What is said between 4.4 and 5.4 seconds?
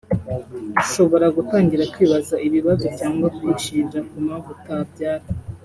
utabyara